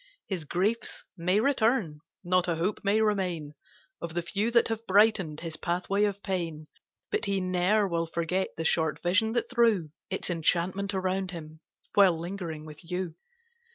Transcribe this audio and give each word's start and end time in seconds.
5 0.29 0.29
His 0.29 0.45
griefs 0.45 1.03
may 1.15 1.39
return, 1.39 1.99
not 2.23 2.47
a 2.47 2.55
hope 2.55 2.79
may 2.83 3.01
remain 3.01 3.53
Of 4.01 4.15
the 4.15 4.23
few 4.23 4.49
that 4.49 4.69
have 4.69 4.87
brighten 4.87 5.35
'd 5.35 5.41
his 5.41 5.57
pathway 5.57 6.05
of 6.05 6.23
pain, 6.23 6.65
But 7.11 7.25
he 7.25 7.39
ne'er 7.39 7.87
will 7.87 8.07
forget 8.07 8.47
the 8.57 8.65
short 8.65 8.99
vision 9.03 9.33
that 9.33 9.47
threw 9.51 9.91
Its 10.09 10.31
enchantment 10.31 10.95
around 10.95 11.29
him, 11.29 11.59
while 11.93 12.17
lingering 12.19 12.65
with 12.65 12.83
you. 12.83 13.13